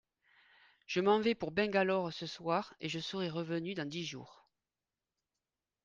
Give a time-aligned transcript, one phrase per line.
[0.87, 4.49] Je m’en vais pour Bangalore ce soir et je serai revenu dans dix jours.